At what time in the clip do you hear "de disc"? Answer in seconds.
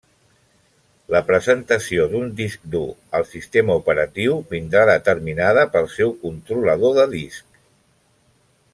7.01-7.65